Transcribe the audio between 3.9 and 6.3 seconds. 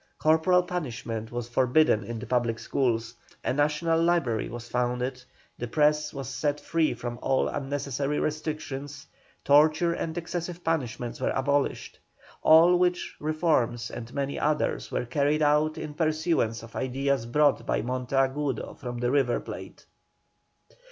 library was founded; the press was